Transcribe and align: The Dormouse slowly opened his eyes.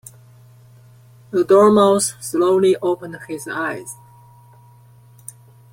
The 1.29 1.43
Dormouse 1.43 2.15
slowly 2.19 2.75
opened 2.81 3.19
his 3.27 3.47
eyes. 3.47 3.97